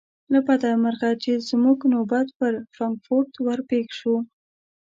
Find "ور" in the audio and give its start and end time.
3.45-3.59